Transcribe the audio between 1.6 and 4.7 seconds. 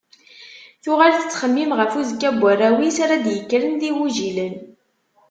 ɣef uzekka n warraw-is ara d-yekkren d igujilen.